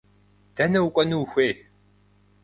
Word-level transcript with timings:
Дэнэ 0.55 0.79
укӏуэну 0.87 1.19
ухуей? 1.23 1.53